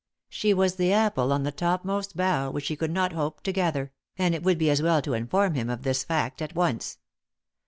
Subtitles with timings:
[0.29, 3.91] She was the apple on the topmost bough which he could not hope to gather;
[4.17, 6.97] and it would be as well to inform him of this fact at once.